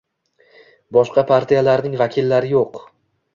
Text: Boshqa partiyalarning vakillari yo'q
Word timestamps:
Boshqa 0.97 1.25
partiyalarning 1.33 1.99
vakillari 2.03 2.51
yo'q 2.55 2.83